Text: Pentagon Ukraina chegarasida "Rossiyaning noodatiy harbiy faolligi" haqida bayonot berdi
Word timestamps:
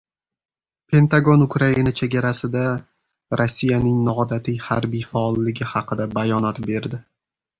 Pentagon 0.93 1.43
Ukraina 1.47 1.91
chegarasida 1.99 2.63
"Rossiyaning 3.41 4.01
noodatiy 4.09 4.57
harbiy 4.69 5.05
faolligi" 5.13 5.69
haqida 5.75 6.09
bayonot 6.17 6.65
berdi 6.69 7.03